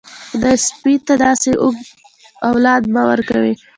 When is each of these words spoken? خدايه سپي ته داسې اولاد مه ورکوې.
خدايه 0.31 0.63
سپي 0.67 0.93
ته 1.05 1.13
داسې 1.25 1.49
اولاد 2.49 2.81
مه 2.93 3.01
ورکوې. 3.09 3.53